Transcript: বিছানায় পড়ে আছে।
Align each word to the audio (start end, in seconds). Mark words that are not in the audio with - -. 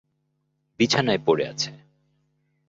বিছানায় 0.79 1.21
পড়ে 1.25 1.43
আছে। 1.47 1.71